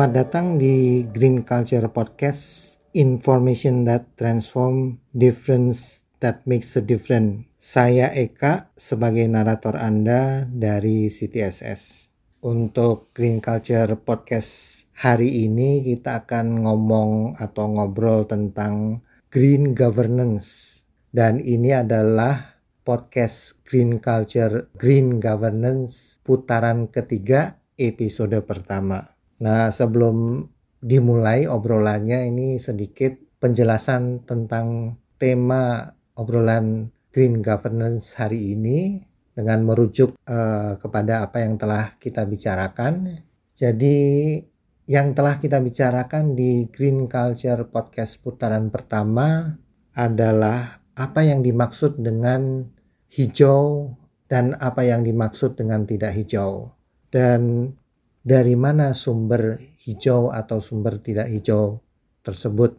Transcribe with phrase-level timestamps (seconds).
[0.00, 7.44] Selamat datang di Green Culture Podcast, information that transform, difference that makes a difference.
[7.60, 12.08] Saya Eka sebagai narator Anda dari CTSS.
[12.48, 20.80] Untuk Green Culture Podcast hari ini kita akan ngomong atau ngobrol tentang green governance.
[21.12, 22.56] Dan ini adalah
[22.88, 29.19] podcast Green Culture Green Governance putaran ketiga episode pertama.
[29.40, 30.44] Nah, sebelum
[30.80, 39.00] dimulai obrolannya ini sedikit penjelasan tentang tema obrolan green governance hari ini
[39.32, 43.24] dengan merujuk uh, kepada apa yang telah kita bicarakan.
[43.56, 44.36] Jadi
[44.90, 49.56] yang telah kita bicarakan di Green Culture Podcast putaran pertama
[49.94, 52.66] adalah apa yang dimaksud dengan
[53.08, 53.94] hijau
[54.26, 56.74] dan apa yang dimaksud dengan tidak hijau.
[57.10, 57.72] Dan
[58.20, 61.80] dari mana sumber hijau atau sumber tidak hijau
[62.20, 62.76] tersebut.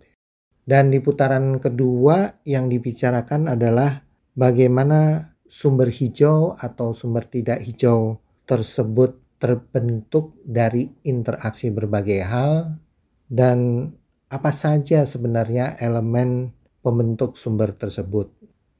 [0.61, 4.05] Dan di putaran kedua yang dibicarakan adalah
[4.37, 12.77] bagaimana sumber hijau atau sumber tidak hijau tersebut terbentuk dari interaksi berbagai hal
[13.25, 13.89] dan
[14.29, 16.53] apa saja sebenarnya elemen
[16.85, 18.29] pembentuk sumber tersebut.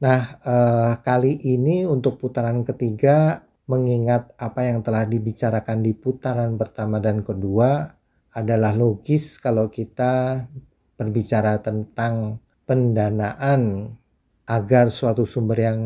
[0.02, 7.00] Nah, eh, kali ini untuk putaran ketiga mengingat apa yang telah dibicarakan di putaran pertama
[7.00, 7.88] dan kedua
[8.36, 10.44] adalah logis kalau kita
[11.00, 13.96] berbicara tentang pendanaan
[14.44, 15.80] agar suatu sumber yang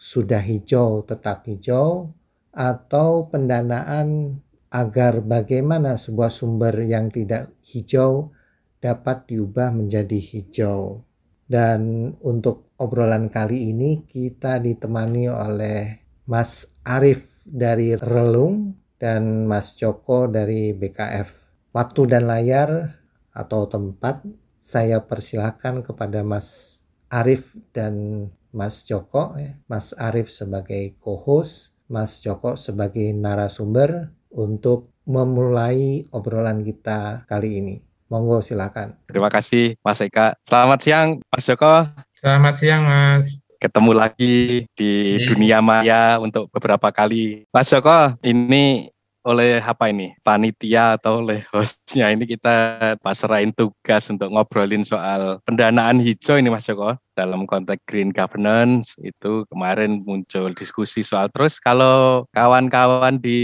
[0.00, 2.16] sudah hijau tetap hijau
[2.56, 8.32] atau pendanaan agar bagaimana sebuah sumber yang tidak hijau
[8.78, 11.02] dapat diubah menjadi hijau.
[11.48, 15.80] Dan untuk obrolan kali ini kita ditemani oleh
[16.28, 21.28] Mas Arif dari Relung dan Mas Joko dari BKF.
[21.76, 22.96] Waktu dan layar
[23.36, 24.24] atau tempat
[24.56, 26.80] saya persilahkan kepada Mas
[27.12, 29.36] Arif dan Mas Joko.
[29.36, 29.60] Ya.
[29.68, 37.76] Mas Arif sebagai co-host, Mas Joko sebagai narasumber untuk memulai obrolan kita kali ini.
[38.08, 38.96] Monggo silakan.
[39.12, 40.40] Terima kasih Mas Eka.
[40.48, 41.84] Selamat siang Mas Joko.
[42.16, 45.26] Selamat siang Mas ketemu lagi di yeah.
[45.26, 47.44] dunia maya untuk beberapa kali.
[47.50, 48.88] Mas Joko, ini
[49.26, 56.00] oleh apa ini panitia atau oleh hostnya ini kita pasrahin tugas untuk ngobrolin soal pendanaan
[56.00, 62.24] hijau ini Mas Joko dalam konteks green governance itu kemarin muncul diskusi soal terus kalau
[62.32, 63.40] kawan-kawan di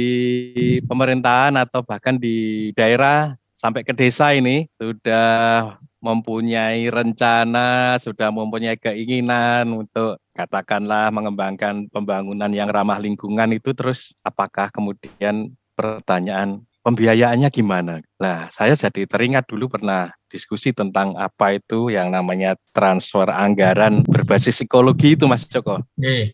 [0.89, 5.75] pemerintahan atau bahkan di daerah sampai ke desa ini sudah
[6.05, 14.69] mempunyai rencana, sudah mempunyai keinginan untuk katakanlah mengembangkan pembangunan yang ramah lingkungan itu terus apakah
[14.69, 18.05] kemudian pertanyaan pembiayaannya gimana?
[18.21, 24.61] Nah, saya jadi teringat dulu pernah diskusi tentang apa itu yang namanya transfer anggaran berbasis
[24.61, 25.81] psikologi itu Mas Joko.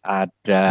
[0.03, 0.67] Ada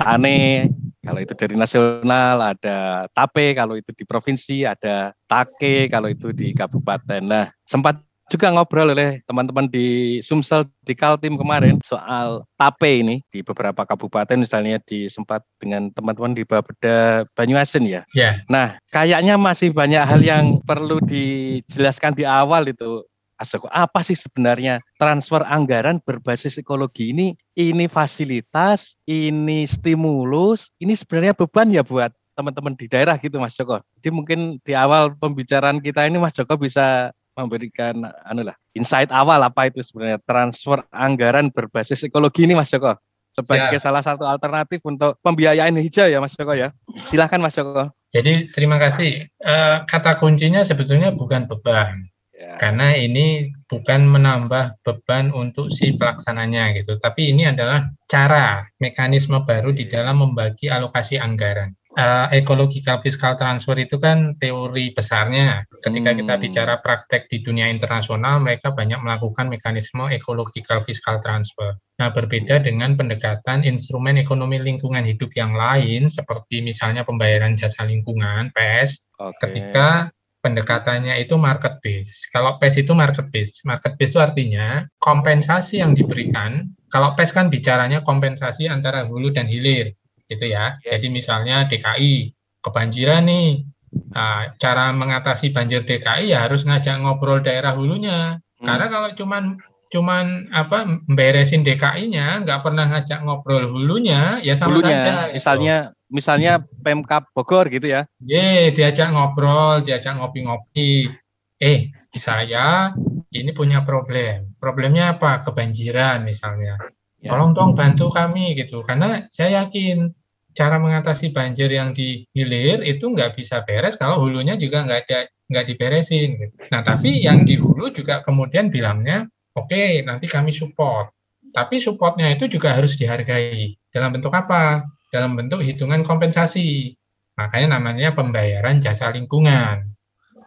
[0.00, 0.72] TANE
[1.06, 6.50] kalau itu dari nasional, ada TAPE kalau itu di provinsi, ada TAKE kalau itu di
[6.50, 7.22] kabupaten.
[7.22, 13.38] Nah, sempat juga ngobrol oleh teman-teman di Sumsel di Kaltim kemarin soal tape ini di
[13.46, 18.02] beberapa kabupaten misalnya di sempat dengan teman-teman di Bapeda Banyuasin ya.
[18.18, 18.42] Yeah.
[18.50, 24.80] Nah, kayaknya masih banyak hal yang perlu dijelaskan di awal itu Asoko, apa sih sebenarnya
[24.96, 27.36] transfer anggaran berbasis ekologi ini?
[27.52, 33.80] Ini fasilitas, ini stimulus, ini sebenarnya beban ya buat teman-teman di daerah gitu Mas Joko.
[34.00, 39.44] Jadi mungkin di awal pembicaraan kita ini Mas Joko bisa memberikan anu lah insight awal
[39.44, 42.96] apa itu sebenarnya transfer anggaran berbasis ekologi ini Mas Joko
[43.36, 43.82] sebagai ya.
[43.84, 46.72] salah satu alternatif untuk pembiayaan hijau ya Mas Joko ya.
[47.04, 47.92] Silahkan Mas Joko.
[48.08, 49.28] Jadi terima kasih.
[49.28, 49.54] E,
[49.84, 52.08] kata kuncinya sebetulnya bukan beban.
[52.36, 52.60] Ya.
[52.60, 59.72] Karena ini bukan menambah beban untuk si pelaksananya gitu, tapi ini adalah cara mekanisme baru
[59.72, 65.64] di dalam membagi alokasi anggaran uh, ecological fiscal transfer itu kan teori besarnya.
[65.80, 66.18] Ketika hmm.
[66.22, 71.74] kita bicara praktek di dunia internasional, mereka banyak melakukan mekanisme ecological fiscal transfer.
[71.98, 78.52] Nah, berbeda dengan pendekatan instrumen ekonomi lingkungan hidup yang lain, seperti misalnya pembayaran jasa lingkungan
[78.52, 79.36] (PES), okay.
[79.42, 82.28] ketika pendekatannya itu market base.
[82.30, 83.64] Kalau PES itu market base.
[83.66, 86.70] Market base itu artinya kompensasi yang diberikan.
[86.92, 89.90] Kalau PES kan bicaranya kompensasi antara hulu dan hilir
[90.30, 90.78] gitu ya.
[90.82, 91.00] Yes.
[91.00, 93.66] Jadi misalnya DKI kebanjiran nih.
[94.12, 98.38] Nah, cara mengatasi banjir DKI ya harus ngajak ngobrol daerah hulunya.
[98.60, 98.66] Hmm.
[98.66, 99.56] Karena kalau cuman
[99.92, 105.12] cuman apa beresin DKI-nya, nggak pernah ngajak ngobrol hulunya, ya sama hulunya, saja.
[105.32, 105.76] Misalnya
[106.10, 106.52] misalnya
[106.82, 108.06] Pemkap Bogor gitu ya.
[108.22, 111.10] Ye, diajak ngobrol, diajak ngopi-ngopi.
[111.56, 112.92] Eh, saya
[113.32, 114.56] ini punya problem.
[114.60, 115.42] Problemnya apa?
[115.42, 116.76] Kebanjiran misalnya.
[117.20, 117.32] Ya.
[117.32, 118.84] Tolong dong bantu kami gitu.
[118.84, 120.12] Karena saya yakin
[120.56, 125.20] cara mengatasi banjir yang di hilir itu nggak bisa beres kalau hulunya juga nggak ada
[125.52, 126.28] nggak diberesin.
[126.38, 126.54] Gitu.
[126.72, 131.10] Nah, tapi yang di hulu juga kemudian bilangnya, oke, okay, nanti kami support.
[131.50, 133.72] Tapi supportnya itu juga harus dihargai.
[133.88, 134.84] Dalam bentuk apa?
[135.08, 136.92] Dalam bentuk hitungan kompensasi.
[137.36, 139.80] Makanya namanya pembayaran jasa lingkungan.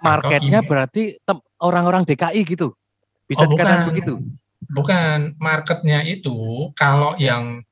[0.05, 1.17] Marketnya berarti
[1.61, 2.77] orang-orang DKI gitu?
[3.25, 3.89] Bisa oh, dikatakan bukan.
[3.89, 4.13] begitu?
[4.69, 5.19] Bukan.
[5.41, 7.65] Marketnya itu kalau yang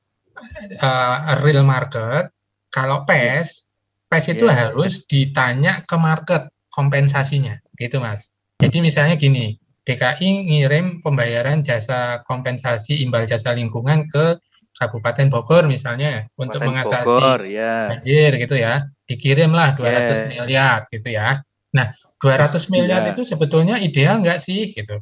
[0.82, 2.30] uh, real market,
[2.70, 3.70] kalau PES,
[4.10, 4.56] PES itu yeah.
[4.66, 8.30] harus ditanya ke market kompensasinya, gitu mas.
[8.58, 9.58] Jadi misalnya gini,
[9.88, 14.36] DKI ngirim pembayaran jasa kompensasi imbal jasa lingkungan ke
[14.76, 17.88] Kabupaten Bogor misalnya Kabupaten untuk mengatasi Bogor, ya.
[17.96, 18.84] banjir gitu ya.
[19.08, 20.20] Dikirimlah 200 yes.
[20.28, 21.40] miliar gitu ya.
[21.72, 23.16] Nah, 200 miliar ya.
[23.16, 25.00] itu sebetulnya ideal nggak sih gitu.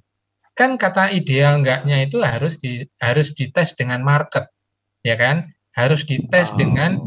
[0.54, 4.46] Kan kata ideal enggaknya itu harus di harus dites dengan market.
[5.02, 5.50] Ya kan?
[5.74, 6.56] Harus dites oh.
[6.56, 7.02] dengan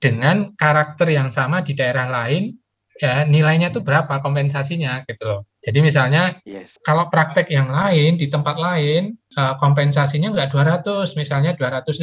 [0.00, 2.56] dengan karakter yang sama di daerah lain
[2.96, 5.40] ya nilainya itu berapa kompensasinya gitu loh.
[5.60, 6.80] Jadi misalnya yes.
[6.80, 12.00] kalau praktek yang lain di tempat lain uh, kompensasinya nggak 200, misalnya 250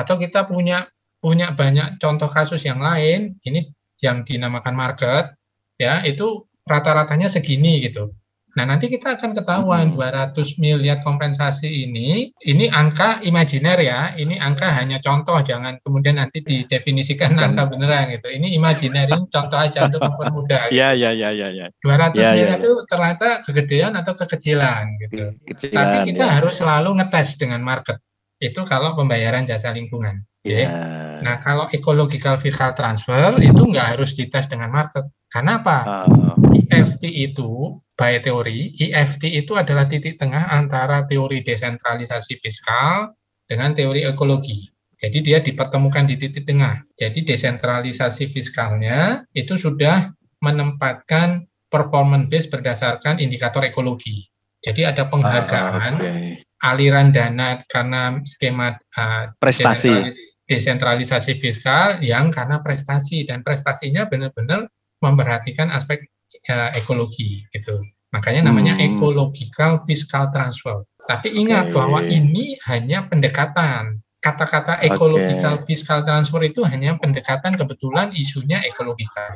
[0.00, 3.68] atau kita punya punya banyak contoh kasus yang lain ini
[4.00, 5.36] yang dinamakan market
[5.76, 8.10] ya itu rata-ratanya segini gitu.
[8.58, 10.34] Nah, nanti kita akan ketahuan hmm.
[10.34, 16.42] 200 miliar kompensasi ini, ini angka imajiner ya, ini angka hanya contoh, jangan kemudian nanti
[16.42, 18.26] didefinisikan angka beneran gitu.
[18.26, 20.74] Ini imajiner, ini contoh aja untuk mempermudah.
[20.74, 21.48] Iya, iya, iya, iya.
[21.50, 21.66] Ya.
[21.78, 25.24] 200 ya, miliar ya, itu ternyata kegedean atau kekecilan gitu.
[25.46, 26.32] Kecilan, Tapi kita ya.
[26.40, 28.02] harus selalu ngetes dengan market.
[28.42, 30.26] Itu kalau pembayaran jasa lingkungan.
[30.42, 30.64] Ya.
[30.64, 31.20] Yeah.
[31.20, 35.04] Nah, kalau ecological fiscal transfer itu nggak harus dites dengan market.
[35.28, 35.78] Karena apa?
[36.08, 36.34] Uh.
[36.70, 43.12] EFT itu by teori, EFT itu adalah titik tengah antara teori desentralisasi fiskal
[43.44, 44.64] dengan teori ekologi.
[44.96, 46.80] Jadi dia dipertemukan di titik tengah.
[46.96, 50.08] Jadi desentralisasi fiskalnya itu sudah
[50.40, 54.24] menempatkan performance base berdasarkan indikator ekologi.
[54.60, 56.44] Jadi ada penghargaan uh, okay.
[56.64, 60.04] aliran dana karena skema uh, prestasi
[60.44, 64.68] desentralisasi fiskal yang karena prestasi dan prestasinya benar-benar
[65.00, 66.04] memperhatikan aspek
[66.48, 67.76] uh, ekologi gitu.
[68.14, 68.96] Makanya namanya hmm.
[68.96, 70.82] ecological fiscal transfer.
[71.04, 71.76] Tapi ingat okay.
[71.76, 74.00] bahwa ini hanya pendekatan.
[74.20, 75.72] Kata-kata ecological okay.
[75.72, 79.32] fiscal transfer itu hanya pendekatan kebetulan isunya ekologikal.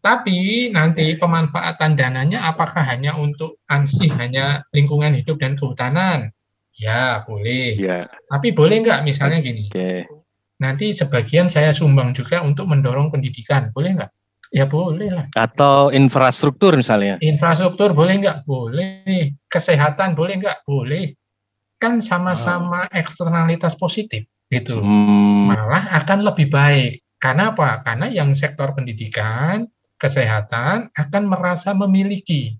[0.00, 6.32] Tapi nanti pemanfaatan dananya apakah hanya untuk ansih hanya lingkungan hidup dan kehutanan?
[6.72, 7.76] Ya, boleh.
[7.76, 8.08] Yeah.
[8.32, 9.68] Tapi boleh nggak misalnya gini?
[9.68, 10.08] Okay
[10.58, 14.12] nanti sebagian saya sumbang juga untuk mendorong pendidikan, boleh nggak?
[14.48, 15.26] Ya boleh lah.
[15.36, 17.20] Atau infrastruktur misalnya?
[17.20, 18.48] Infrastruktur boleh nggak?
[18.48, 19.36] Boleh.
[19.48, 20.64] Kesehatan boleh nggak?
[20.64, 21.12] Boleh.
[21.76, 22.96] Kan sama-sama oh.
[22.96, 24.80] eksternalitas positif gitu.
[24.80, 25.52] Hmm.
[25.52, 27.04] Malah akan lebih baik.
[27.20, 27.82] Karena apa?
[27.84, 29.68] Karena yang sektor pendidikan,
[30.00, 32.56] kesehatan akan merasa memiliki.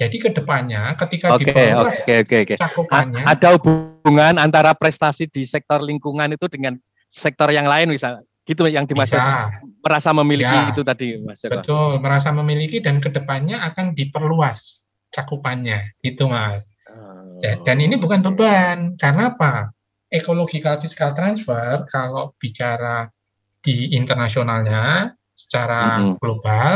[0.00, 2.56] Jadi ke depannya ketika okay, diperluas okay, okay, okay.
[2.56, 6.80] cakupannya, ada hubungan antara prestasi di sektor lingkungan itu dengan
[7.12, 9.60] sektor yang lain misalnya gitu yang dimaksud Bisa.
[9.80, 11.56] Merasa memiliki ya, itu tadi Mas Joko.
[11.56, 16.68] Betul, merasa memiliki dan ke depannya akan diperluas cakupannya itu Mas.
[16.86, 17.40] Oh.
[17.40, 19.72] Dan ini bukan beban karena apa?
[20.10, 23.06] Ecological fiscal transfer kalau bicara
[23.62, 26.14] di internasionalnya secara mm -hmm.
[26.18, 26.72] global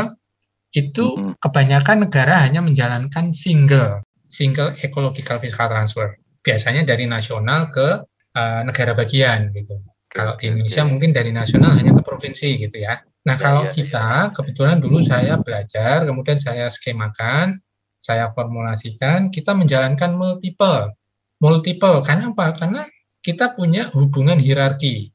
[0.71, 1.33] itu mm -hmm.
[1.41, 8.05] kebanyakan negara hanya menjalankan single single ecological fiscal transfer biasanya dari nasional ke
[8.37, 9.81] uh, negara bagian gitu.
[10.15, 13.03] Kalau di Indonesia mungkin dari nasional hanya ke provinsi gitu ya.
[13.27, 14.31] Nah, ya, kalau ya, kita ya.
[14.31, 17.59] kebetulan dulu saya belajar, kemudian saya skemakan,
[17.99, 20.95] saya formulasikan, kita menjalankan multiple.
[21.43, 22.55] Multiple karena apa?
[22.55, 22.87] Karena
[23.19, 25.11] kita punya hubungan hierarki.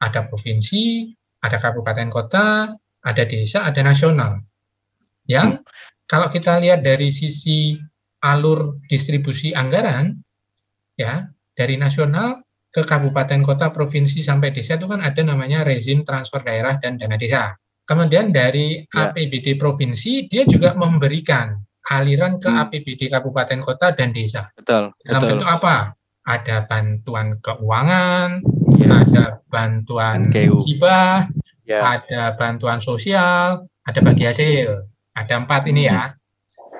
[0.00, 1.12] Ada provinsi,
[1.44, 2.72] ada kabupaten kota,
[3.04, 4.40] ada desa, ada nasional.
[5.28, 5.64] Yang hmm.
[6.08, 7.76] kalau kita lihat dari sisi
[8.24, 10.16] alur distribusi anggaran,
[10.96, 12.40] ya dari nasional
[12.70, 17.18] ke kabupaten kota, provinsi sampai desa itu kan ada namanya rezim transfer daerah dan dana
[17.18, 17.54] desa.
[17.82, 19.10] Kemudian dari ya.
[19.10, 21.58] APBD provinsi dia juga memberikan
[21.90, 22.62] aliran ke hmm.
[22.62, 24.46] APBD kabupaten kota dan desa.
[24.54, 24.94] Betul.
[25.02, 25.30] Dalam betul.
[25.34, 25.76] bentuk apa?
[26.22, 28.28] Ada bantuan keuangan,
[28.78, 28.88] ya.
[29.02, 31.26] ada bantuan hibah,
[31.66, 31.98] ya.
[31.98, 34.86] ada bantuan sosial, ada bagi hasil.
[35.18, 36.14] Ada empat ini ya.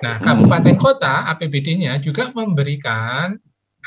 [0.06, 0.24] Nah, hmm.
[0.24, 3.34] kabupaten kota APBD-nya juga memberikan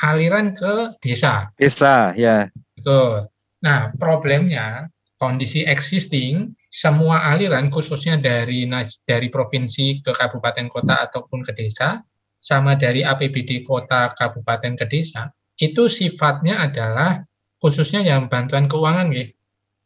[0.02, 1.52] aliran ke desa.
[1.54, 2.50] Desa, ya.
[2.74, 3.30] Betul.
[3.62, 8.66] Nah, problemnya kondisi existing semua aliran khususnya dari
[9.06, 12.02] dari provinsi ke kabupaten kota ataupun ke desa
[12.42, 17.22] sama dari APBD kota kabupaten ke desa itu sifatnya adalah
[17.62, 19.30] khususnya yang bantuan keuangan ya.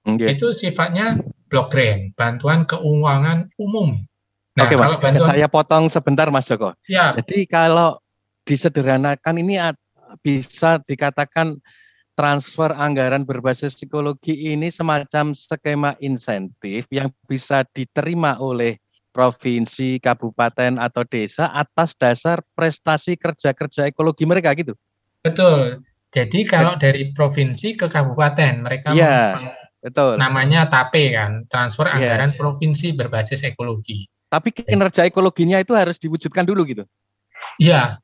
[0.08, 0.34] Okay.
[0.34, 1.20] Itu sifatnya
[1.52, 4.00] block grant, bantuan keuangan umum.
[4.56, 4.96] Nah, Oke, Mas.
[4.96, 6.72] Kalau bantuan, saya potong sebentar Mas Joko.
[6.88, 7.12] Ya.
[7.14, 8.00] Jadi kalau
[8.48, 9.60] disederhanakan ini
[10.22, 11.58] bisa dikatakan
[12.18, 18.74] transfer anggaran berbasis psikologi ini semacam skema insentif yang bisa diterima oleh
[19.14, 24.74] provinsi, kabupaten atau desa atas dasar prestasi kerja-kerja ekologi mereka gitu.
[25.22, 25.82] Betul.
[26.08, 29.52] Jadi kalau dari provinsi ke kabupaten mereka ya,
[29.84, 30.16] betul.
[30.16, 32.38] namanya TAPE kan, transfer anggaran yes.
[32.40, 34.08] provinsi berbasis ekologi.
[34.28, 36.84] Tapi kinerja ekologinya itu harus diwujudkan dulu gitu.
[37.60, 38.00] Iya.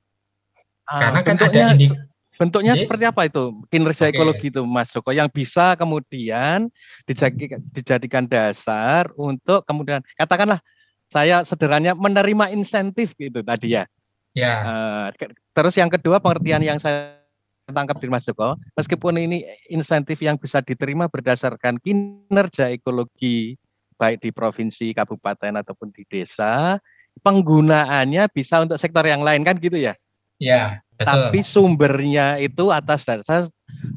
[0.84, 1.88] Ah, Karena kan ada ini
[2.34, 4.14] Bentuknya Jadi, seperti apa itu kinerja okay.
[4.18, 6.66] ekologi itu Mas Joko yang bisa kemudian
[7.06, 10.58] dijadikan, dijadikan dasar untuk kemudian katakanlah
[11.06, 13.86] saya sederhananya menerima insentif gitu tadi ya.
[14.34, 14.54] Ya.
[14.66, 17.22] Uh, terus yang kedua pengertian yang saya
[17.70, 23.54] tangkap dari Mas Joko, meskipun ini insentif yang bisa diterima berdasarkan kinerja ekologi
[23.94, 26.82] baik di provinsi, kabupaten ataupun di desa,
[27.22, 29.94] penggunaannya bisa untuk sektor yang lain kan gitu ya?
[30.38, 30.82] Ya.
[30.94, 31.10] Betul.
[31.10, 33.50] Tapi sumbernya itu atas dasar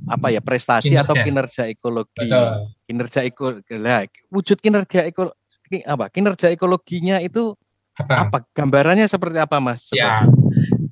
[0.09, 1.05] apa ya prestasi kinerja.
[1.05, 2.25] atau kinerja ekologi.
[2.25, 2.49] Betul.
[2.89, 3.73] Kinerja ekologi.
[3.77, 4.01] Nah,
[4.33, 6.05] wujud kinerja ekologi apa?
[6.09, 7.53] Kinerja ekologinya itu
[7.97, 8.13] apa?
[8.27, 8.37] apa?
[8.53, 9.89] Gambarannya seperti apa, Mas?
[9.93, 10.25] Ya.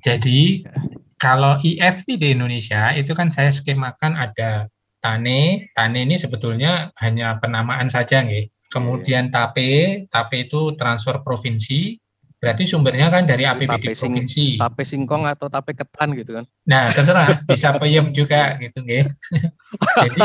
[0.05, 0.65] Jadi
[1.17, 4.69] kalau IFT di Indonesia itu kan saya skemakan ada
[5.01, 5.73] TANE.
[5.73, 8.49] TANE ini sebetulnya hanya penamaan saja, nggih.
[8.69, 11.95] Kemudian TAPE, TAPE itu transfer provinsi,
[12.45, 14.61] Berarti sumbernya kan dari APBD tape provinsi.
[14.61, 16.45] Tape singkong atau tape ketan gitu kan?
[16.69, 19.09] Nah, terserah bisa peyem juga gitu, nggih.
[20.05, 20.21] Jadi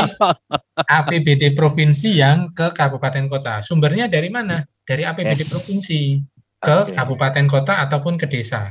[0.85, 3.65] APBD provinsi yang ke kabupaten kota.
[3.65, 4.61] Sumbernya dari mana?
[4.85, 5.49] Dari APBD yes.
[5.49, 6.21] provinsi
[6.61, 6.93] ke okay.
[6.93, 8.69] kabupaten kota ataupun ke desa.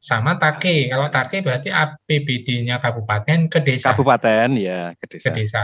[0.00, 0.88] Sama take.
[0.88, 3.92] Kalau take berarti APBD-nya kabupaten ke desa.
[3.92, 5.28] Kabupaten ya, ke desa.
[5.28, 5.62] Ke desa.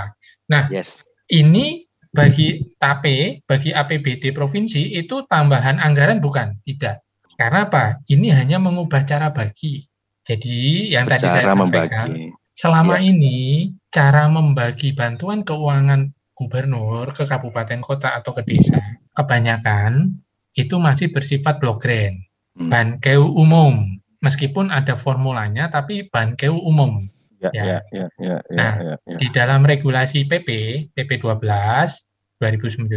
[0.53, 1.01] Nah, yes.
[1.33, 6.61] ini bagi TAPE, bagi APBD provinsi itu tambahan anggaran bukan?
[6.63, 7.04] Tidak.
[7.35, 8.01] Karena apa?
[8.07, 9.85] Ini hanya mengubah cara bagi.
[10.25, 12.33] Jadi yang tadi cara saya sampaikan, membagi.
[12.57, 13.13] selama ya.
[13.13, 13.39] ini
[13.93, 18.81] cara membagi bantuan keuangan gubernur ke kabupaten kota atau ke desa,
[19.13, 20.17] kebanyakan
[20.57, 22.17] itu masih bersifat blok grant,
[22.57, 22.73] hmm.
[22.73, 24.01] bankeu umum.
[24.25, 27.05] Meskipun ada formulanya, tapi bankeu umum.
[27.45, 27.65] Ya, ya.
[27.65, 29.17] Ya, ya, ya, ya, nah, ya, ya.
[29.21, 30.49] di dalam regulasi PP,
[30.97, 31.45] PP 12
[32.41, 32.89] 2009,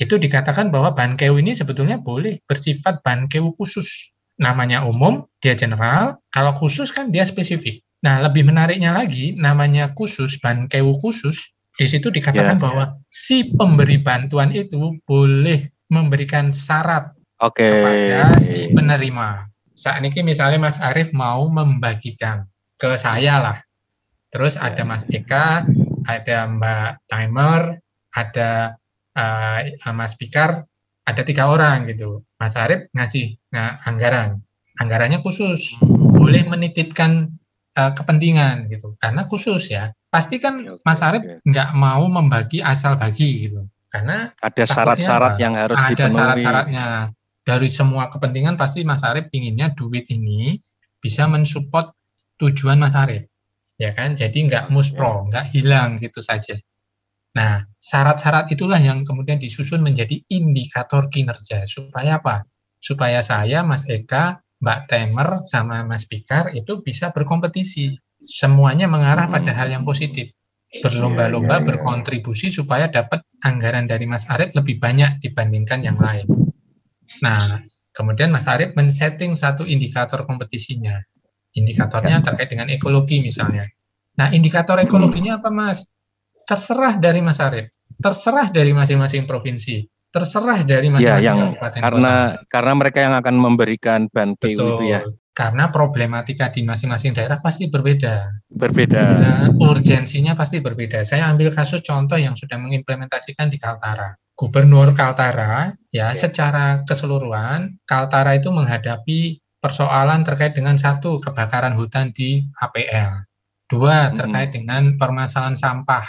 [0.00, 4.16] itu dikatakan bahwa bankeu ini sebetulnya boleh bersifat bankeu khusus.
[4.40, 7.84] Namanya umum, dia general, kalau khusus kan dia spesifik.
[8.00, 12.64] Nah, lebih menariknya lagi, namanya khusus, bankeu khusus, di situ dikatakan yeah.
[12.64, 17.68] bahwa si pemberi bantuan itu boleh memberikan syarat okay.
[17.68, 19.44] kepada si penerima.
[19.76, 22.48] Saat ini misalnya Mas Arief mau membagikan
[22.80, 23.58] ke saya lah.
[24.32, 25.68] Terus ada Mas Eka,
[26.08, 27.80] ada Mbak Timer,
[28.16, 28.80] ada
[29.16, 30.66] uh, Mas Pikar
[31.06, 32.22] ada tiga orang gitu.
[32.38, 34.40] Mas Arif ngasih nah, anggaran,
[34.78, 35.76] anggarannya khusus,
[36.14, 37.34] boleh menitipkan
[37.74, 39.90] uh, kepentingan gitu, karena khusus ya.
[40.10, 45.78] Pasti kan Mas Arif nggak mau membagi asal bagi gitu, karena ada syarat-syarat yang harus
[45.78, 46.16] ada dipenuhi.
[46.16, 46.86] syarat-syaratnya.
[47.40, 50.60] Dari semua kepentingan pasti Mas Arif inginnya duit ini
[51.00, 51.90] bisa mensupport
[52.38, 53.26] tujuan Mas Arif,
[53.80, 54.14] ya kan?
[54.14, 56.54] Jadi nggak muspro, nggak hilang gitu saja.
[57.30, 61.62] Nah, syarat-syarat itulah yang kemudian disusun menjadi indikator kinerja.
[61.70, 62.42] Supaya apa?
[62.82, 67.94] Supaya saya, Mas Eka, Mbak Temer, sama Mas Pikar itu bisa berkompetisi.
[68.26, 70.34] Semuanya mengarah pada hal yang positif.
[70.70, 71.68] Berlomba-lomba iya, iya, iya.
[71.74, 76.30] berkontribusi supaya dapat anggaran dari Mas Arif lebih banyak dibandingkan yang lain.
[77.26, 77.58] Nah,
[77.90, 80.94] kemudian Mas Arif men-setting satu indikator kompetisinya.
[81.58, 83.66] Indikatornya terkait dengan ekologi misalnya.
[84.14, 85.82] Nah, indikator ekologinya apa, Mas?
[86.50, 87.70] Terserah dari Mas Arif,
[88.02, 92.50] terserah dari masing-masing provinsi, terserah dari masing-masing ya, yang kabupaten karena kota.
[92.50, 95.06] karena mereka yang akan memberikan ban itu ya.
[95.30, 98.28] Karena problematika di masing-masing daerah pasti berbeda.
[98.50, 99.02] Berbeda.
[99.14, 101.00] Nah, urgensinya pasti berbeda.
[101.06, 104.10] Saya ambil kasus contoh yang sudah mengimplementasikan di Kaltara.
[104.34, 106.18] Gubernur Kaltara ya, ya.
[106.18, 113.24] secara keseluruhan Kaltara itu menghadapi persoalan terkait dengan satu kebakaran hutan di APL.
[113.70, 114.56] Dua terkait hmm.
[114.60, 116.04] dengan permasalahan sampah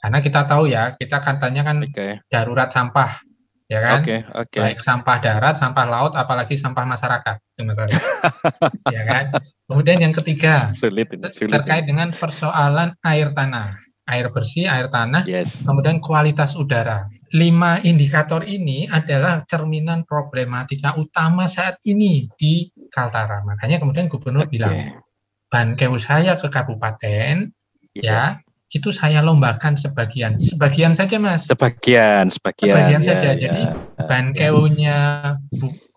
[0.00, 2.24] karena kita tahu ya, kita katanya kan okay.
[2.32, 3.20] darurat sampah,
[3.68, 4.00] ya kan?
[4.00, 4.60] Okay, okay.
[4.64, 8.00] Baik sampah darat, sampah laut, apalagi sampah masyarakat, itu masalah.
[8.96, 9.24] ya kan?
[9.68, 13.76] Kemudian yang ketiga, sulit, sulit, terkait dengan persoalan air tanah.
[14.10, 15.62] air bersih, air tanah, yes.
[15.62, 17.06] kemudian kualitas udara.
[17.30, 23.46] Lima indikator ini adalah cerminan problematika utama saat ini di Kaltara.
[23.46, 24.58] Makanya kemudian gubernur okay.
[24.58, 24.98] bilang,
[25.46, 27.54] bankeu saya ke kabupaten,
[27.94, 28.34] yeah.
[28.34, 31.50] ya, itu saya lombakan sebagian, sebagian saja mas.
[31.50, 32.78] Sebagian, sebagian.
[32.78, 33.28] Sebagian ya, saja.
[33.34, 33.74] Ya, Jadi ya.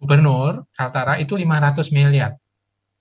[0.02, 2.34] gubernur Kaltara itu 500 miliar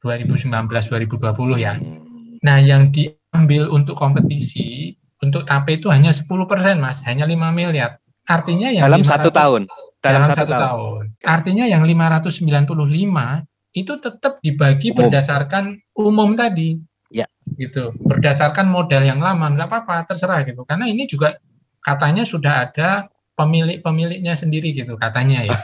[0.05, 1.81] 2019-2020 ya.
[1.81, 2.37] Hmm.
[2.45, 4.93] Nah yang diambil untuk kompetisi
[5.25, 7.97] untuk TAP itu hanya 10 persen mas, hanya 5 miliar.
[8.29, 9.63] Artinya yang dalam 500, satu tahun.
[10.03, 10.63] Dalam, dalam satu, tahun.
[10.63, 11.05] tahun.
[11.23, 14.99] Artinya yang 595 itu tetap dibagi umum.
[14.99, 15.65] berdasarkan
[15.97, 16.77] umum tadi.
[17.13, 17.29] Ya.
[17.61, 17.93] Gitu.
[18.01, 20.65] Berdasarkan modal yang lama nggak apa-apa, terserah gitu.
[20.65, 21.37] Karena ini juga
[21.85, 25.59] katanya sudah ada pemilik-pemiliknya sendiri gitu katanya ya.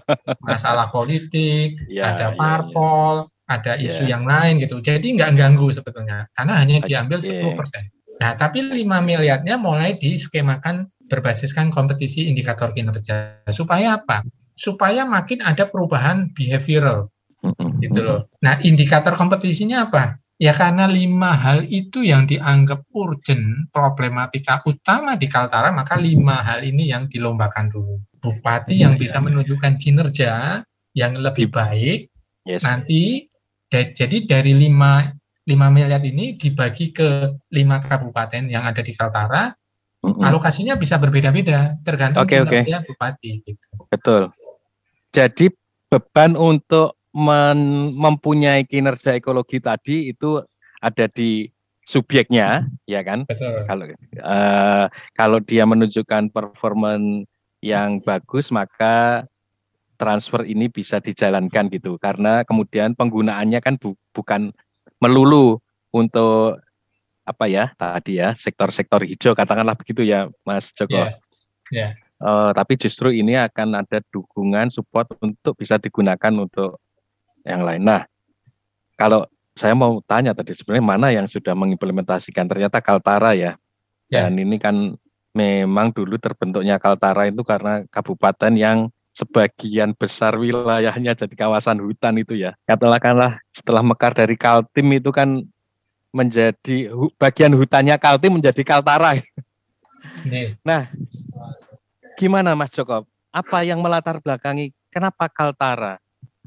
[0.48, 3.54] Masalah politik, ya, ada ya, parpol, ya, ya.
[3.56, 4.16] ada isu ya.
[4.16, 4.80] yang lain gitu.
[4.80, 7.40] Jadi nggak ganggu sebetulnya karena hanya diambil okay.
[7.40, 8.20] 10%.
[8.22, 13.42] Nah, tapi 5 miliarnya mulai diskemakan berbasiskan kompetisi indikator kinerja.
[13.50, 14.22] Supaya apa?
[14.54, 17.10] Supaya makin ada perubahan behavioral.
[17.82, 18.30] Gitu loh.
[18.40, 20.16] Nah, indikator kompetisinya apa?
[20.42, 26.66] Ya karena lima hal itu yang dianggap urgent, problematika utama di Kaltara, maka lima hal
[26.66, 28.02] ini yang dilombakan dulu.
[28.18, 30.64] Bupati yang bisa menunjukkan kinerja
[30.96, 32.10] yang lebih baik,
[32.42, 32.66] yes.
[32.66, 33.30] nanti
[33.70, 35.10] jadi dari lima
[35.44, 39.52] 5 miliar ini dibagi ke lima kabupaten yang ada di Kaltara,
[40.00, 42.88] alokasinya bisa berbeda-beda tergantung okay, kinerja okay.
[42.88, 43.30] bupati.
[43.44, 43.68] Gitu.
[43.92, 44.32] Betul.
[45.12, 45.52] Jadi
[45.92, 50.42] beban untuk mempunyai kinerja ekologi tadi itu
[50.82, 51.46] ada di
[51.86, 53.22] subjeknya, ya kan?
[53.28, 53.62] Betul.
[53.70, 53.84] Kalau
[54.20, 57.22] uh, kalau dia menunjukkan performan
[57.62, 59.24] yang bagus, maka
[59.94, 61.96] transfer ini bisa dijalankan gitu.
[62.02, 64.50] Karena kemudian penggunaannya kan bu- bukan
[64.98, 65.62] melulu
[65.94, 66.58] untuk
[67.24, 70.92] apa ya tadi ya sektor-sektor hijau katakanlah begitu ya Mas Joko.
[70.92, 71.12] Yeah.
[71.72, 71.90] Yeah.
[72.20, 76.80] Uh, tapi justru ini akan ada dukungan support untuk bisa digunakan untuk
[77.44, 77.84] yang lain.
[77.84, 78.08] Nah,
[78.96, 83.54] kalau saya mau tanya tadi sebenarnya mana yang sudah mengimplementasikan ternyata Kaltara ya.
[84.10, 84.26] Yeah.
[84.26, 84.98] Dan ini kan
[85.30, 92.34] memang dulu terbentuknya Kaltara itu karena kabupaten yang sebagian besar wilayahnya jadi kawasan hutan itu
[92.34, 92.58] ya.
[92.66, 95.46] Katakanlah setelah mekar dari Kaltim itu kan
[96.10, 99.18] menjadi bagian hutannya Kaltim menjadi Kaltara.
[100.66, 100.90] Nah,
[102.18, 103.06] gimana Mas Joko?
[103.30, 105.98] Apa yang melatar belakangi kenapa Kaltara?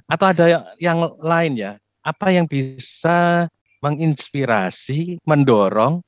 [0.08, 1.76] Atau ada yang lain ya?
[2.02, 3.52] Apa yang bisa
[3.84, 6.02] menginspirasi, mendorong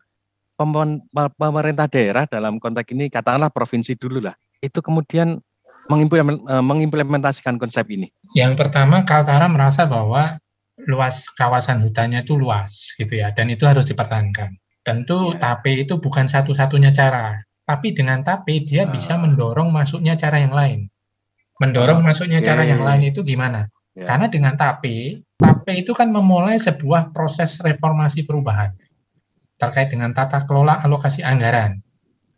[1.36, 4.36] pemerintah daerah dalam konteks ini katakanlah provinsi dulu lah.
[4.60, 5.40] Itu kemudian
[5.90, 8.14] Eh, mengimplementasikan konsep ini?
[8.38, 10.38] Yang pertama, Kaltara merasa bahwa
[10.86, 14.54] luas kawasan hutannya itu luas gitu ya, dan itu harus dipertahankan.
[14.86, 15.58] Tentu ya.
[15.58, 18.90] TAPE itu bukan satu-satunya cara, tapi dengan TAPE dia uh.
[18.94, 20.94] bisa mendorong masuknya cara yang lain.
[21.58, 22.48] Mendorong uh, masuknya okay.
[22.54, 23.66] cara yang lain itu gimana?
[23.98, 24.06] Yeah.
[24.06, 28.74] Karena dengan TAPE, TAPE itu kan memulai sebuah proses reformasi perubahan
[29.60, 31.84] terkait dengan tata kelola alokasi anggaran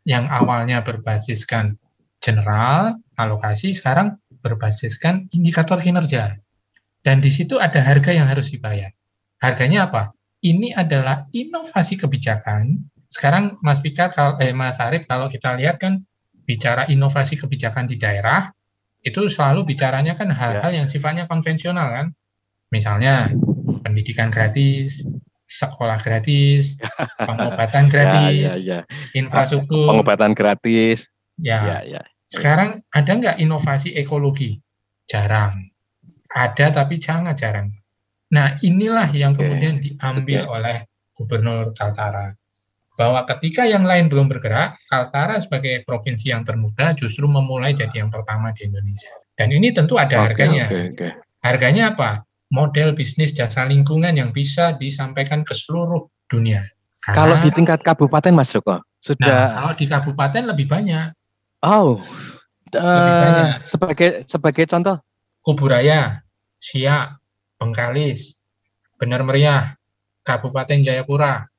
[0.10, 1.78] yang awalnya berbasiskan
[2.18, 6.42] general, alokasi, sekarang berbasiskan indikator kinerja.
[7.02, 8.90] Dan di situ ada harga yang harus dibayar.
[9.42, 10.14] Harganya apa?
[10.42, 12.90] Ini adalah inovasi kebijakan.
[13.10, 14.10] Sekarang Mas Pika,
[14.42, 16.06] eh, Mas Arif, kalau kita lihat kan
[16.46, 18.50] bicara inovasi kebijakan di daerah,
[19.02, 20.78] itu selalu bicaranya kan hal-hal ya.
[20.84, 22.08] yang sifatnya konvensional kan.
[22.72, 23.34] Misalnya
[23.84, 25.04] pendidikan gratis,
[25.50, 26.80] sekolah gratis,
[27.28, 28.80] pengobatan ya, gratis, ya, ya, ya.
[29.18, 31.12] infrastruktur, pengobatan gratis,
[31.42, 31.60] Ya.
[31.66, 32.02] ya, ya.
[32.32, 34.62] Sekarang ada nggak inovasi ekologi?
[35.10, 35.68] Jarang.
[36.32, 37.68] Ada tapi sangat jarang.
[38.32, 42.32] Nah inilah yang kemudian diambil oleh Gubernur Kaltara.
[43.02, 48.14] Bahwa ketika yang lain belum bergerak, Kaltara sebagai provinsi yang termuda justru memulai jadi yang
[48.14, 49.10] pertama di Indonesia.
[49.34, 50.66] Dan ini tentu ada okay, harganya.
[50.70, 51.12] Okay, okay.
[51.42, 52.22] Harganya apa?
[52.54, 56.62] Model bisnis jasa lingkungan yang bisa disampaikan ke seluruh dunia.
[57.02, 59.26] Karena, kalau di tingkat kabupaten Mas Joko sudah.
[59.26, 61.18] Nah, kalau di kabupaten lebih banyak.
[61.66, 61.98] Oh,
[62.78, 65.02] uh, sebagai sebagai contoh.
[65.42, 66.22] Kuburaya,
[66.62, 67.18] Siak,
[67.58, 68.38] Bengkalis,
[69.02, 69.74] Benar Meriah,
[70.22, 71.50] Kabupaten Jayapura,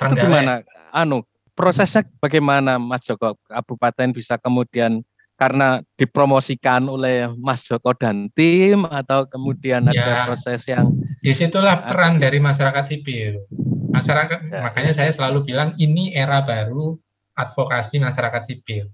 [0.00, 0.16] Trenggalek.
[0.16, 0.52] Itu gimana?
[0.96, 1.18] Anu,
[1.52, 3.36] prosesnya bagaimana Mas Joko?
[3.44, 5.04] Kabupaten bisa kemudian
[5.36, 11.84] karena dipromosikan oleh Mas Joko dan tim atau kemudian ya, ada proses yang di situlah
[11.84, 13.44] peran dari masyarakat sipil.
[13.90, 14.98] Masyarakat, ya, makanya ya.
[15.04, 16.96] saya selalu bilang ini era baru
[17.36, 18.88] advokasi masyarakat sipil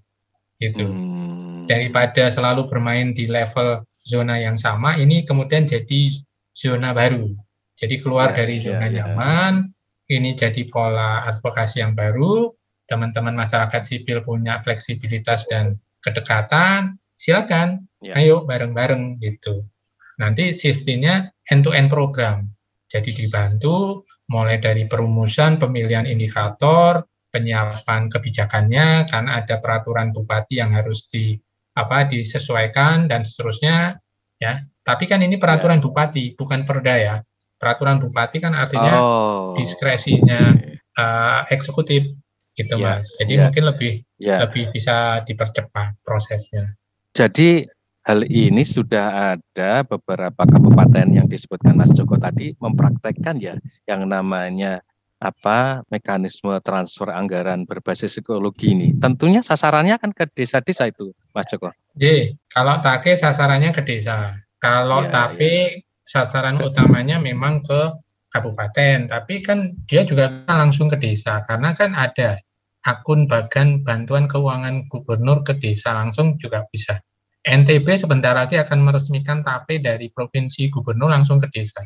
[0.58, 0.86] gitu.
[0.86, 1.66] Hmm.
[1.66, 6.14] Daripada selalu bermain di level zona yang sama, ini kemudian jadi
[6.54, 7.26] zona baru.
[7.76, 9.75] Jadi keluar ya, dari ya, zona ya, nyaman,
[10.06, 12.54] ini jadi pola advokasi yang baru,
[12.86, 18.14] teman-teman masyarakat sipil punya fleksibilitas dan kedekatan, silakan, ya.
[18.14, 19.66] ayo bareng-bareng gitu.
[20.22, 22.46] Nanti sistemnya end-to-end program.
[22.86, 27.02] Jadi dibantu mulai dari perumusan pemilihan indikator,
[27.34, 31.34] penyiapan kebijakannya, karena ada peraturan bupati yang harus di
[31.76, 33.98] apa disesuaikan dan seterusnya
[34.38, 34.62] ya.
[34.86, 35.84] Tapi kan ini peraturan ya.
[35.84, 37.16] bupati, bukan perda ya.
[37.56, 39.56] Peraturan bupati kan artinya oh.
[39.56, 40.52] diskresinya
[40.96, 42.04] uh, eksekutif
[42.56, 43.12] gitu ya, mas.
[43.20, 43.42] Jadi ya.
[43.48, 44.44] mungkin lebih ya.
[44.44, 46.72] lebih bisa dipercepat prosesnya.
[47.16, 47.64] Jadi
[48.04, 53.56] hal ini sudah ada beberapa kabupaten yang disebutkan Mas Joko tadi mempraktekkan ya
[53.88, 54.84] yang namanya
[55.16, 58.92] apa mekanisme transfer anggaran berbasis psikologi ini.
[59.00, 61.72] Tentunya sasarannya kan ke desa-desa itu, Mas Joko.
[61.96, 64.36] J, kalau TAPE sasarannya ke desa.
[64.60, 65.85] Kalau ya, TAPE ya.
[66.06, 67.80] Sasaran utamanya memang ke
[68.30, 72.38] kabupaten, tapi kan dia juga langsung ke desa karena kan ada
[72.86, 77.02] akun bagan bantuan keuangan gubernur ke desa langsung juga bisa.
[77.46, 81.82] NTB sebentar lagi akan meresmikan TAPE dari provinsi gubernur langsung ke desa.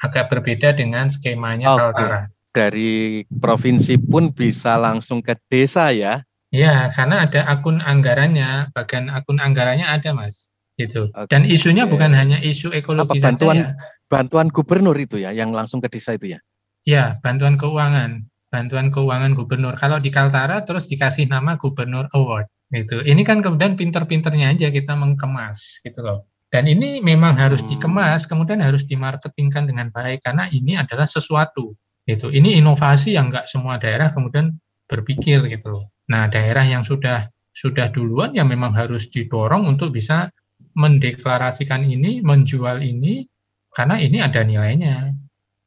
[0.00, 1.80] Agak berbeda dengan skemanya okay.
[1.80, 2.22] Kaltara
[2.54, 6.22] dari provinsi pun bisa langsung ke desa ya?
[6.54, 10.53] Ya, karena ada akun anggarannya, bagian akun anggarannya ada, Mas.
[10.74, 11.10] Gitu.
[11.14, 11.30] Okay.
[11.30, 13.92] Dan isunya bukan hanya isu ekologi Apa, bantuan, saja ya.
[14.10, 16.40] Bantuan gubernur itu ya, yang langsung ke desa itu ya?
[16.84, 19.78] Ya, bantuan keuangan, bantuan keuangan gubernur.
[19.78, 23.00] Kalau di Kaltara terus dikasih nama Gubernur Award, gitu.
[23.00, 26.28] Ini kan kemudian pinter-pinternya aja kita mengemas, gitu loh.
[26.52, 27.70] Dan ini memang harus hmm.
[27.72, 33.48] dikemas, kemudian harus dimarketingkan dengan baik karena ini adalah sesuatu itu ini inovasi yang nggak
[33.48, 34.52] semua daerah kemudian
[34.84, 35.84] berpikir gitu loh.
[36.12, 37.24] Nah daerah yang sudah
[37.56, 40.28] sudah duluan yang memang harus didorong untuk bisa
[40.74, 43.26] mendeklarasikan ini, menjual ini
[43.74, 45.10] karena ini ada nilainya.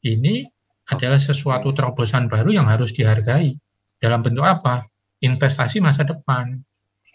[0.03, 0.47] Ini
[0.87, 3.55] adalah sesuatu terobosan baru yang harus dihargai.
[3.99, 4.87] Dalam bentuk apa?
[5.19, 6.55] Investasi masa depan.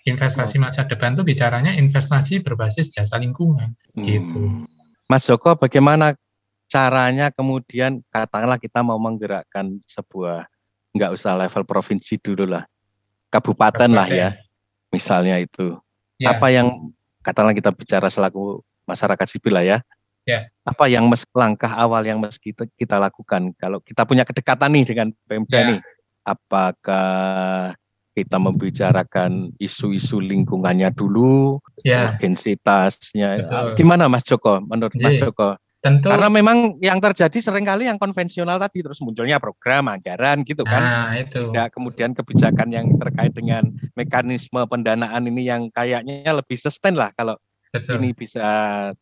[0.03, 4.51] Investasi masa depan itu bicaranya investasi berbasis jasa lingkungan gitu.
[4.51, 4.67] Hmm.
[5.07, 6.19] Mas Joko, bagaimana
[6.67, 10.49] caranya kemudian katakanlah kita mau menggerakkan sebuah
[10.97, 12.65] nggak usah level provinsi dulu lah
[13.29, 13.93] kabupaten, kabupaten.
[13.93, 14.31] lah ya
[14.89, 15.77] misalnya itu
[16.17, 16.33] ya.
[16.33, 16.93] apa yang
[17.23, 19.79] katakanlah kita bicara selaku masyarakat sipil lah ya
[20.27, 20.47] ya.
[20.63, 24.85] apa yang mes, langkah awal yang mesti kita, kita lakukan kalau kita punya kedekatan nih
[24.87, 25.67] dengan Pemda ya.
[25.75, 25.81] nih
[26.23, 27.75] apakah
[28.13, 32.13] kita membicarakan isu-isu lingkungannya dulu, ya.
[32.13, 33.49] urgensitasnya.
[33.73, 34.61] Gimana Mas Joko?
[34.61, 36.15] Menurut Mas Joko, Tentu.
[36.15, 40.79] Karena memang yang terjadi sering kali yang konvensional tadi terus munculnya program anggaran gitu kan.
[40.79, 41.51] Nah, itu.
[41.51, 43.67] Ya, kemudian kebijakan yang terkait dengan
[43.99, 47.35] mekanisme pendanaan ini yang kayaknya lebih sustain lah kalau
[47.75, 47.99] Betul.
[47.99, 48.47] ini bisa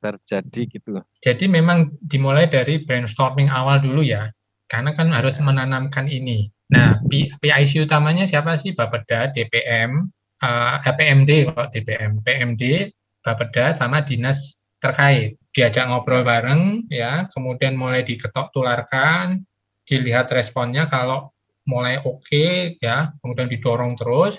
[0.01, 1.05] terjadi gitu.
[1.21, 4.33] Jadi memang dimulai dari brainstorming awal dulu ya.
[4.64, 5.45] Karena kan harus ya.
[5.45, 6.49] menanamkan ini.
[6.73, 8.73] Nah, PIC utamanya siapa sih?
[8.73, 10.09] Bapeda, DPM,
[10.40, 12.88] uh, eh, PMD kok DPM, PMD,
[13.21, 17.27] Bapeda sama dinas terkait diajak ngobrol bareng ya.
[17.31, 19.43] Kemudian mulai diketok tularkan
[19.87, 21.35] dilihat responnya kalau
[21.67, 23.11] mulai oke okay, ya.
[23.23, 24.39] Kemudian didorong terus.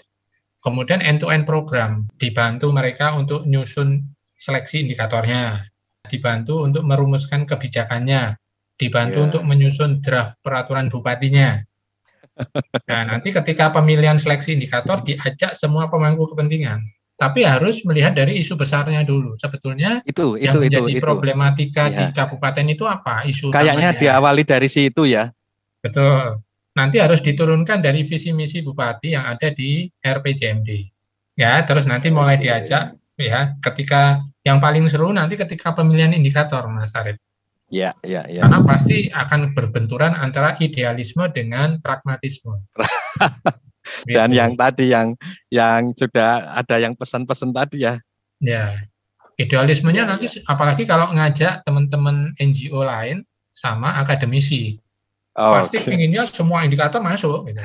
[0.61, 4.05] Kemudian end to end program dibantu mereka untuk nyusun
[4.37, 5.65] seleksi indikatornya.
[6.05, 8.37] Dibantu untuk merumuskan kebijakannya.
[8.77, 9.27] Dibantu yeah.
[9.29, 11.61] untuk menyusun draft peraturan bupatinya.
[12.89, 16.81] Nah nanti ketika pemilihan seleksi indikator diajak semua pemangku kepentingan
[17.21, 19.37] tapi harus melihat dari isu besarnya dulu.
[19.37, 22.09] Sebetulnya itu yang itu menjadi itu, problematika ya.
[22.09, 23.21] di kabupaten itu apa?
[23.29, 24.01] Isu kayaknya utamanya.
[24.01, 25.29] diawali dari situ ya.
[25.85, 26.41] Betul.
[26.73, 30.69] Nanti harus diturunkan dari visi misi bupati yang ada di RPJMD.
[31.37, 36.89] Ya, terus nanti mulai diajak ya ketika yang paling seru nanti ketika pemilihan indikator Mas
[36.97, 37.21] Arif.
[37.69, 38.43] Ya, ya, ya.
[38.43, 42.65] Karena pasti akan berbenturan antara idealisme dengan pragmatisme.
[44.07, 44.39] Dan gitu.
[44.39, 45.07] yang tadi yang
[45.53, 47.99] yang sudah ada yang pesan-pesan tadi ya.
[48.41, 48.87] Ya.
[49.39, 50.45] Idealismenya ya, nanti ya.
[50.49, 54.77] apalagi kalau ngajak teman-teman NGO lain sama akademisi.
[55.39, 55.95] Oh, Pasti okay.
[55.95, 57.61] inginnya semua indikator masuk gitu.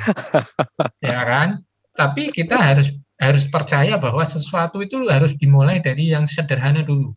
[1.05, 1.66] ya kan?
[1.96, 7.16] Tapi kita harus harus percaya bahwa sesuatu itu harus dimulai dari yang sederhana dulu.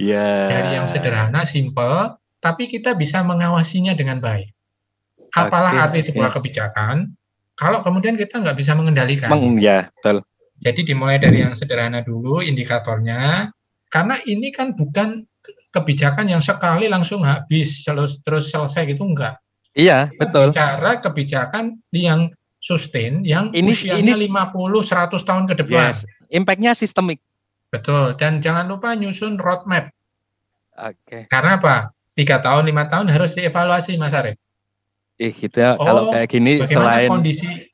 [0.00, 0.50] Yeah.
[0.50, 4.50] Dari yang sederhana, simple, tapi kita bisa mengawasinya dengan baik.
[5.34, 6.36] Apalah okay, arti sebuah okay.
[6.42, 6.96] kebijakan,
[7.54, 9.30] kalau kemudian kita nggak bisa mengendalikan.
[9.30, 10.26] Meng, ya, betul.
[10.62, 13.50] Jadi dimulai dari yang sederhana dulu indikatornya,
[13.90, 15.26] karena ini kan bukan
[15.70, 19.38] kebijakan yang sekali langsung habis terus terus selesai gitu enggak.
[19.74, 20.46] Iya, kita betul.
[20.54, 22.30] Bicara kebijakan yang
[22.62, 25.90] sustain yang ini, usianya ini, 50 100 tahun ke depan.
[25.90, 26.06] Yes.
[26.30, 27.18] Impact-nya sistemik.
[27.70, 28.14] Betul.
[28.16, 29.90] Dan jangan lupa nyusun roadmap.
[30.78, 30.94] Oke.
[31.06, 31.22] Okay.
[31.26, 31.90] Karena apa?
[32.14, 34.38] Tiga tahun, lima tahun harus dievaluasi, Mas Arif
[35.20, 37.70] eh kita oh, kalau kayak gini selain kondisi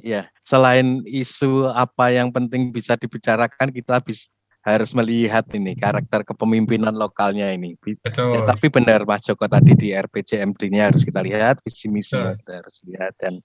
[0.00, 4.32] Ya, selain isu apa yang penting bisa dibicarakan, kita bisa
[4.64, 7.76] harus melihat ini karakter kepemimpinan lokalnya ini.
[7.76, 8.32] Betul.
[8.32, 13.12] Ya, tapi benar Mas Joko tadi di RPJMD-nya harus kita lihat, visi misi harus lihat
[13.20, 13.40] dan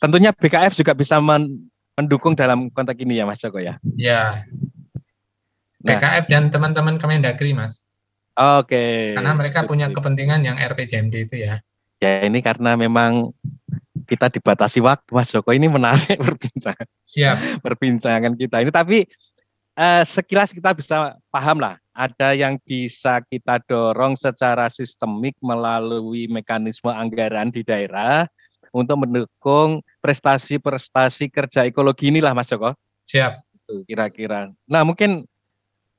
[0.00, 3.76] tentunya BKF juga bisa mendukung dalam konteks ini ya Mas Joko ya.
[4.00, 4.44] Ya.
[5.80, 5.96] Nah.
[5.96, 7.84] BKF dan teman-teman Kemendagri Mas.
[8.36, 8.72] Oke.
[8.72, 8.96] Okay.
[9.12, 11.60] Karena mereka punya kepentingan yang RPJMD itu ya.
[12.00, 13.28] Ya ini karena memang
[14.08, 16.88] kita dibatasi waktu Mas Joko ini menarik perbincangan.
[17.04, 17.60] Siap.
[17.60, 18.98] Perbincangan kita ini tapi
[19.76, 26.88] eh, sekilas kita bisa paham lah ada yang bisa kita dorong secara sistemik melalui mekanisme
[26.88, 28.24] anggaran di daerah
[28.72, 32.72] untuk mendukung prestasi-prestasi kerja ekologi inilah Mas Joko.
[33.04, 33.44] Siap.
[33.84, 34.48] Kira-kira.
[34.64, 35.28] Nah mungkin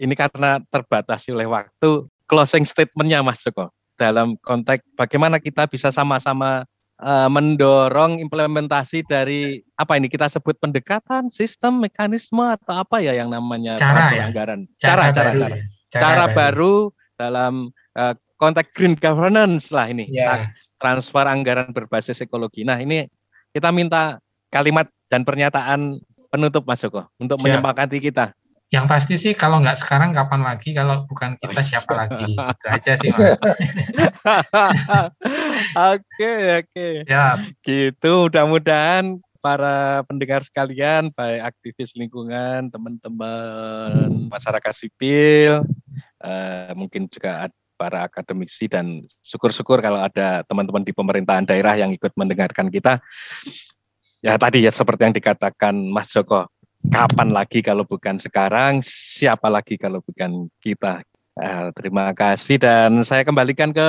[0.01, 3.69] ini karena terbatasi oleh waktu, closing statementnya Mas Joko
[4.01, 6.65] dalam konteks bagaimana kita bisa sama-sama
[7.05, 13.29] uh, mendorong implementasi dari apa ini kita sebut pendekatan, sistem, mekanisme atau apa ya yang
[13.29, 14.25] namanya cara ya?
[14.25, 14.65] anggaran.
[14.81, 15.65] Cara, cara, cara, cara, ya.
[15.93, 16.33] cara, cara baru.
[16.33, 16.75] baru
[17.21, 17.53] dalam
[17.93, 20.09] uh, konteks green governance lah ini.
[20.09, 20.49] Ya.
[20.81, 22.65] Transfer anggaran berbasis ekologi.
[22.65, 23.05] Nah ini
[23.53, 24.17] kita minta
[24.49, 26.01] kalimat dan pernyataan
[26.33, 27.45] penutup Mas Joko untuk Siap.
[27.45, 28.33] menyempakati kita.
[28.71, 32.95] Yang pasti sih kalau nggak sekarang kapan lagi kalau bukan kita siapa lagi itu aja
[32.95, 33.35] sih mas.
[35.91, 36.87] oke oke.
[37.03, 37.35] Ya.
[37.67, 45.67] Gitu mudah-mudahan para pendengar sekalian, baik aktivis lingkungan, teman-teman masyarakat sipil,
[46.23, 52.13] uh, mungkin juga para akademisi dan syukur-syukur kalau ada teman-teman di pemerintahan daerah yang ikut
[52.13, 53.01] mendengarkan kita.
[54.21, 56.45] Ya tadi ya seperti yang dikatakan Mas Joko,
[56.89, 61.05] kapan lagi kalau bukan sekarang, siapa lagi kalau bukan kita.
[61.37, 63.87] Eh, terima kasih dan saya kembalikan ke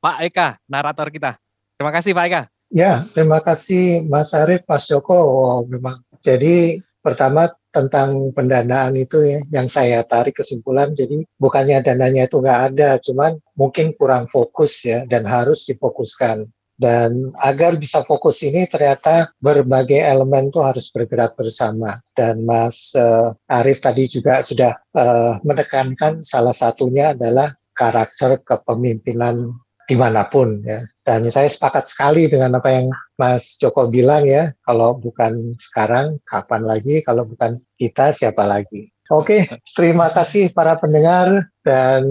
[0.00, 1.36] Pak Eka, narator kita.
[1.76, 2.42] Terima kasih Pak Eka.
[2.70, 5.18] Ya, terima kasih Mas Arief, Mas Joko.
[5.18, 6.00] Oh, memang.
[6.22, 10.94] Jadi pertama tentang pendanaan itu ya, yang saya tarik kesimpulan.
[10.94, 16.46] Jadi bukannya dananya itu nggak ada, cuman mungkin kurang fokus ya dan harus difokuskan.
[16.80, 22.00] Dan agar bisa fokus ini ternyata berbagai elemen itu harus bergerak bersama.
[22.16, 29.52] Dan Mas uh, Arief tadi juga sudah uh, menekankan salah satunya adalah karakter kepemimpinan
[29.84, 30.80] di mana pun ya.
[31.04, 32.88] Dan saya sepakat sekali dengan apa yang
[33.20, 37.04] Mas Joko bilang ya, kalau bukan sekarang, kapan lagi?
[37.04, 38.88] Kalau bukan kita, siapa lagi?
[39.10, 39.42] Oke,
[39.74, 42.06] terima kasih para pendengar dan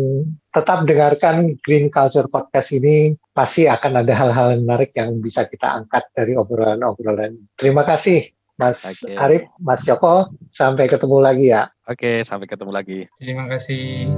[0.49, 3.13] tetap dengarkan Green Culture Podcast ini.
[3.33, 7.37] Pasti akan ada hal-hal menarik yang bisa kita angkat dari obrolan-obrolan.
[7.55, 8.27] Terima kasih
[8.59, 9.15] Mas okay.
[9.15, 10.27] Arif, Mas Joko.
[10.51, 11.71] Sampai ketemu lagi ya.
[11.87, 12.99] Oke, sampai ketemu lagi.
[13.15, 14.11] Terima kasih.